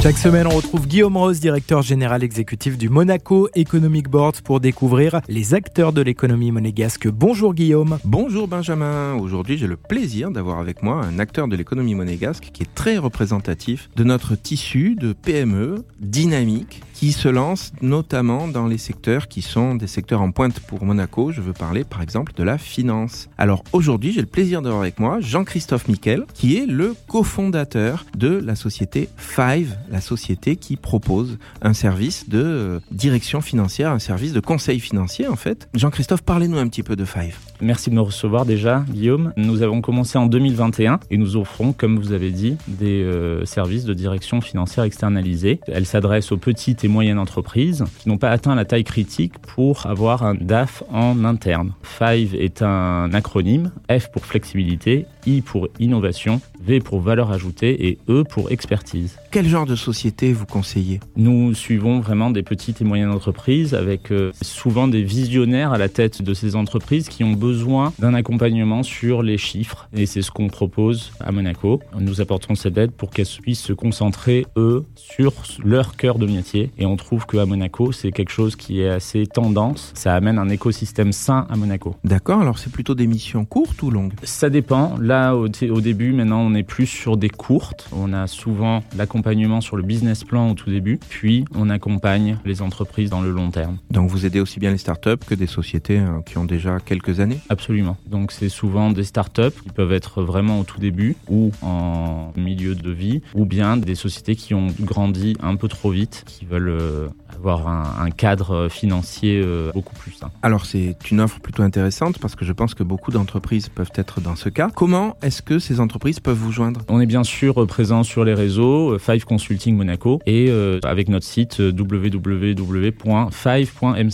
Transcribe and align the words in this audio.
Chaque 0.00 0.16
semaine, 0.16 0.46
on 0.46 0.54
retrouve 0.54 0.86
Guillaume 0.86 1.16
Rose, 1.16 1.40
directeur 1.40 1.82
général 1.82 2.22
exécutif 2.22 2.78
du 2.78 2.88
Monaco 2.88 3.48
Economic 3.56 4.08
Board, 4.08 4.40
pour 4.42 4.60
découvrir 4.60 5.20
les 5.28 5.54
acteurs 5.54 5.92
de 5.92 6.00
l'économie 6.00 6.52
monégasque. 6.52 7.08
Bonjour 7.08 7.52
Guillaume. 7.52 7.98
Bonjour 8.04 8.46
Benjamin. 8.46 9.14
Aujourd'hui, 9.14 9.58
j'ai 9.58 9.66
le 9.66 9.76
plaisir 9.76 10.30
d'avoir 10.30 10.60
avec 10.60 10.84
moi 10.84 11.04
un 11.04 11.18
acteur 11.18 11.48
de 11.48 11.56
l'économie 11.56 11.96
monégasque 11.96 12.50
qui 12.52 12.62
est 12.62 12.74
très 12.76 12.96
représentatif 12.96 13.90
de 13.96 14.04
notre 14.04 14.36
tissu 14.36 14.94
de 14.94 15.12
PME 15.12 15.84
dynamique 15.98 16.80
qui 16.98 17.12
se 17.12 17.28
lance 17.28 17.72
notamment 17.80 18.48
dans 18.48 18.66
les 18.66 18.76
secteurs 18.76 19.28
qui 19.28 19.40
sont 19.40 19.76
des 19.76 19.86
secteurs 19.86 20.20
en 20.20 20.32
pointe 20.32 20.58
pour 20.58 20.84
Monaco. 20.84 21.30
Je 21.30 21.40
veux 21.40 21.52
parler 21.52 21.84
par 21.84 22.02
exemple 22.02 22.32
de 22.36 22.42
la 22.42 22.58
finance. 22.58 23.28
Alors 23.38 23.62
aujourd'hui, 23.72 24.12
j'ai 24.12 24.20
le 24.20 24.26
plaisir 24.26 24.62
d'avoir 24.62 24.82
avec 24.82 24.98
moi 24.98 25.18
Jean-Christophe 25.20 25.86
Miquel, 25.86 26.24
qui 26.34 26.56
est 26.56 26.66
le 26.66 26.96
cofondateur 27.08 28.04
de 28.16 28.28
la 28.28 28.56
société 28.56 29.08
Five, 29.16 29.76
la 29.90 30.00
société 30.00 30.56
qui 30.56 30.76
propose 30.76 31.38
un 31.62 31.72
service 31.72 32.28
de 32.28 32.42
euh, 32.42 32.80
direction 32.90 33.40
financière, 33.40 33.90
un 33.90 33.98
service 33.98 34.32
de 34.32 34.40
conseil 34.40 34.80
financier 34.80 35.26
en 35.28 35.36
fait. 35.36 35.68
Jean-Christophe, 35.74 36.22
parlez-nous 36.22 36.58
un 36.58 36.68
petit 36.68 36.82
peu 36.82 36.96
de 36.96 37.04
Five. 37.04 37.36
Merci 37.60 37.90
de 37.90 37.94
me 37.96 38.00
recevoir 38.00 38.46
déjà, 38.46 38.84
Guillaume. 38.88 39.32
Nous 39.36 39.62
avons 39.62 39.80
commencé 39.80 40.16
en 40.16 40.26
2021 40.26 41.00
et 41.10 41.16
nous 41.16 41.36
offrons, 41.36 41.72
comme 41.72 41.98
vous 41.98 42.12
avez 42.12 42.30
dit, 42.30 42.56
des 42.68 43.02
euh, 43.02 43.44
services 43.44 43.84
de 43.84 43.94
direction 43.94 44.40
financière 44.40 44.84
externalisés. 44.84 45.60
Elle 45.66 45.86
s'adresse 45.86 46.30
aux 46.30 46.36
petites 46.36 46.84
et 46.84 46.88
moyennes 46.88 47.18
entreprises 47.18 47.84
qui 47.98 48.08
n'ont 48.08 48.18
pas 48.18 48.30
atteint 48.30 48.54
la 48.54 48.64
taille 48.64 48.84
critique 48.84 49.38
pour 49.38 49.86
avoir 49.86 50.22
un 50.22 50.34
DAF 50.34 50.84
en 50.92 51.24
interne. 51.24 51.72
Five 51.82 52.34
est 52.34 52.62
un 52.62 53.12
acronyme, 53.12 53.72
F 53.90 54.10
pour 54.12 54.24
flexibilité, 54.24 55.06
I 55.26 55.40
pour 55.40 55.68
innovation, 55.80 56.40
V 56.60 56.80
pour 56.80 57.00
valeur 57.00 57.30
ajoutée 57.30 57.88
et 57.88 57.98
E 58.08 58.24
pour 58.24 58.50
expertise. 58.50 59.18
Quel 59.30 59.46
genre 59.46 59.66
de 59.66 59.76
société 59.76 60.32
vous 60.32 60.46
conseillez? 60.46 61.00
Nous 61.16 61.54
suivons 61.54 62.00
vraiment 62.00 62.30
des 62.30 62.42
petites 62.42 62.80
et 62.80 62.84
moyennes 62.84 63.10
entreprises 63.10 63.74
avec 63.74 64.10
euh, 64.10 64.32
souvent 64.42 64.88
des 64.88 65.02
visionnaires 65.02 65.72
à 65.72 65.78
la 65.78 65.88
tête 65.88 66.22
de 66.22 66.34
ces 66.34 66.56
entreprises 66.56 67.08
qui 67.08 67.24
ont 67.24 67.32
besoin 67.32 67.92
d'un 67.98 68.14
accompagnement 68.14 68.82
sur 68.82 69.22
les 69.22 69.38
chiffres 69.38 69.88
et 69.94 70.06
c'est 70.06 70.22
ce 70.22 70.30
qu'on 70.30 70.48
propose 70.48 71.12
à 71.20 71.32
Monaco. 71.32 71.80
Nous 71.98 72.20
apportons 72.20 72.54
cette 72.54 72.78
aide 72.78 72.92
pour 72.92 73.10
qu'elles 73.10 73.26
puissent 73.42 73.62
se 73.62 73.72
concentrer 73.72 74.46
eux 74.56 74.84
sur 74.94 75.32
leur 75.64 75.96
cœur 75.96 76.18
de 76.18 76.26
métier 76.26 76.70
et 76.78 76.86
on 76.86 76.96
trouve 76.96 77.26
qu'à 77.26 77.46
Monaco 77.46 77.92
c'est 77.92 78.12
quelque 78.12 78.32
chose 78.32 78.56
qui 78.56 78.80
est 78.80 78.88
assez 78.88 79.26
tendance. 79.26 79.92
Ça 79.94 80.14
amène 80.14 80.38
un 80.38 80.48
écosystème 80.48 81.12
sain 81.12 81.46
à 81.50 81.56
Monaco. 81.56 81.94
D'accord, 82.04 82.40
alors 82.40 82.58
c'est 82.58 82.72
plutôt 82.72 82.94
des 82.94 83.06
missions 83.06 83.44
courtes 83.44 83.82
ou 83.82 83.90
longues? 83.90 84.14
Ça 84.22 84.50
dépend. 84.50 84.96
Là 85.00 85.34
au, 85.34 85.46
au 85.46 85.80
début 85.80 86.12
maintenant 86.12 86.40
on 86.40 86.54
est 86.54 86.57
plus 86.62 86.86
sur 86.86 87.16
des 87.16 87.30
courtes. 87.30 87.88
On 87.92 88.12
a 88.12 88.26
souvent 88.26 88.82
l'accompagnement 88.96 89.60
sur 89.60 89.76
le 89.76 89.82
business 89.82 90.24
plan 90.24 90.50
au 90.50 90.54
tout 90.54 90.70
début, 90.70 90.98
puis 91.08 91.44
on 91.54 91.70
accompagne 91.70 92.38
les 92.44 92.62
entreprises 92.62 93.10
dans 93.10 93.20
le 93.20 93.30
long 93.30 93.50
terme. 93.50 93.78
Donc 93.90 94.10
vous 94.10 94.26
aidez 94.26 94.40
aussi 94.40 94.60
bien 94.60 94.70
les 94.70 94.78
startups 94.78 95.24
que 95.26 95.34
des 95.34 95.46
sociétés 95.46 95.98
euh, 95.98 96.20
qui 96.24 96.38
ont 96.38 96.44
déjà 96.44 96.78
quelques 96.80 97.20
années? 97.20 97.40
Absolument. 97.48 97.96
Donc 98.06 98.32
c'est 98.32 98.48
souvent 98.48 98.90
des 98.90 99.04
startups 99.04 99.62
qui 99.62 99.70
peuvent 99.70 99.92
être 99.92 100.22
vraiment 100.22 100.60
au 100.60 100.64
tout 100.64 100.80
début 100.80 101.16
ou 101.28 101.52
en 101.62 102.32
milieu 102.36 102.74
de 102.74 102.90
vie, 102.90 103.22
ou 103.34 103.44
bien 103.44 103.76
des 103.76 103.94
sociétés 103.94 104.36
qui 104.36 104.54
ont 104.54 104.68
grandi 104.80 105.36
un 105.40 105.56
peu 105.56 105.68
trop 105.68 105.90
vite, 105.90 106.24
qui 106.26 106.44
veulent 106.44 106.68
euh, 106.68 107.08
avoir 107.34 107.68
un, 107.68 108.04
un 108.04 108.10
cadre 108.10 108.68
financier 108.68 109.40
euh, 109.44 109.70
beaucoup 109.72 109.94
plus 109.94 110.12
sain. 110.12 110.30
Alors 110.42 110.66
c'est 110.66 110.96
une 111.10 111.20
offre 111.20 111.40
plutôt 111.40 111.62
intéressante 111.62 112.18
parce 112.18 112.34
que 112.34 112.44
je 112.44 112.52
pense 112.52 112.74
que 112.74 112.82
beaucoup 112.82 113.10
d'entreprises 113.10 113.68
peuvent 113.68 113.92
être 113.94 114.20
dans 114.20 114.36
ce 114.36 114.48
cas. 114.48 114.70
Comment 114.74 115.16
est-ce 115.22 115.42
que 115.42 115.58
ces 115.58 115.80
entreprises 115.80 116.20
peuvent 116.20 116.37
vous 116.38 116.52
joindre? 116.52 116.80
On 116.88 117.00
est 117.00 117.06
bien 117.06 117.24
sûr 117.24 117.66
présent 117.66 118.02
sur 118.02 118.24
les 118.24 118.34
réseaux 118.34 118.92
euh, 118.92 118.98
Five 118.98 119.24
Consulting 119.24 119.76
Monaco 119.76 120.20
et 120.26 120.46
euh, 120.48 120.78
avec 120.84 121.08
notre 121.08 121.26
site 121.26 121.60
euh, 121.60 121.72
www.five.mc. 121.72 122.94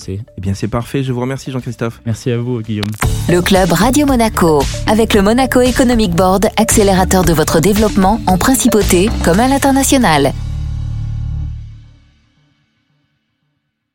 Eh 0.08 0.41
bien 0.41 0.55
c'est 0.55 0.69
parfait, 0.69 1.02
je 1.02 1.13
vous 1.13 1.20
remercie 1.20 1.51
Jean-Christophe. 1.51 2.01
Merci 2.07 2.30
à 2.30 2.39
vous 2.39 2.61
Guillaume. 2.61 2.84
Le 3.29 3.40
club 3.40 3.73
Radio 3.73 4.07
Monaco. 4.07 4.63
Avec 4.86 5.14
le 5.14 5.23
Monaco 5.23 5.61
Economic 5.61 6.13
Board, 6.13 6.46
accélérateur 6.57 7.24
de 7.24 7.33
votre 7.33 7.61
développement 7.61 8.20
en 8.27 8.39
principauté 8.39 9.08
comme 9.24 9.40
à 9.40 9.48
l'international. 9.48 10.33